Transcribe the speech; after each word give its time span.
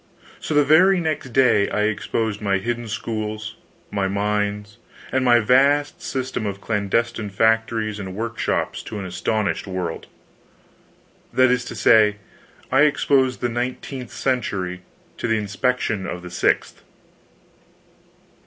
So, 0.39 0.55
the 0.55 0.63
very 0.63 0.99
next 0.99 1.29
day 1.31 1.69
I 1.69 1.83
exposed 1.83 2.41
my 2.41 2.57
hidden 2.57 2.87
schools, 2.87 3.53
my 3.91 4.07
mines, 4.07 4.77
and 5.11 5.23
my 5.23 5.39
vast 5.39 6.01
system 6.01 6.47
of 6.47 6.59
clandestine 6.59 7.29
factories 7.29 7.99
and 7.99 8.15
workshops 8.15 8.81
to 8.85 8.97
an 8.97 9.05
astonished 9.05 9.67
world. 9.67 10.07
That 11.31 11.51
is 11.51 11.63
to 11.65 11.75
say, 11.75 12.15
I 12.71 12.81
exposed 12.81 13.41
the 13.41 13.49
nineteenth 13.49 14.09
century 14.11 14.81
to 15.19 15.27
the 15.27 15.37
inspection 15.37 16.07
of 16.07 16.23
the 16.23 16.31
sixth. 16.31 16.81